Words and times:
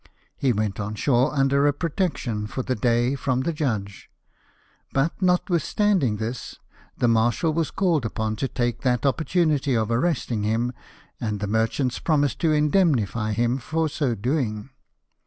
He 0.35 0.51
went 0.51 0.79
on 0.79 0.95
shore 0.95 1.31
under 1.31 1.67
a 1.67 1.73
protection 1.73 2.47
for 2.47 2.63
the 2.63 2.73
day 2.73 3.13
from 3.13 3.41
the 3.41 3.53
judge; 3.53 4.09
but 4.91 5.21
notwithstanding 5.21 6.17
this, 6.17 6.55
the 6.97 7.07
marshal 7.07 7.53
was 7.53 7.69
called 7.69 8.03
upon 8.03 8.35
to 8.37 8.47
take 8.47 8.81
that 8.81 9.05
opportunity 9.05 9.75
of 9.77 9.91
arresting 9.91 10.41
him, 10.41 10.73
and 11.19 11.39
the 11.39 11.45
merchants 11.45 11.99
promised 11.99 12.39
to 12.39 12.51
indemnify 12.51 13.33
him 13.33 13.59
for 13.59 13.87
so 13.87 14.15
doing. 14.15 14.71